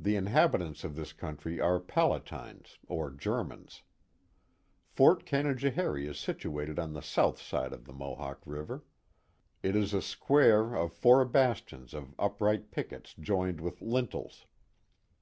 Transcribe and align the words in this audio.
The 0.00 0.16
inhabitants 0.16 0.82
of 0.82 0.96
this 0.96 1.12
country 1.12 1.60
are 1.60 1.78
Palatines 1.78 2.78
or 2.88 3.10
Germans. 3.10 3.82
Fort 4.86 5.26
Canajoharie 5.26 6.06
is 6.08 6.18
situated 6.18 6.78
on 6.78 6.94
the 6.94 7.02
south 7.02 7.38
side 7.38 7.74
of 7.74 7.84
the 7.84 7.92
Mohawk 7.92 8.40
River. 8.46 8.82
It 9.62 9.76
is 9.76 9.92
a 9.92 10.00
square 10.00 10.74
of 10.74 10.90
four 10.90 11.26
bastions 11.26 11.92
of 11.92 12.14
upright 12.18 12.70
pickets 12.70 13.12
joined 13.14 13.60
with 13.60 13.82
lintels. 13.82 14.46